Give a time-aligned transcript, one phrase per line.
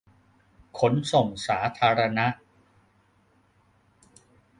[0.79, 2.27] ขนส่งสาธารณะ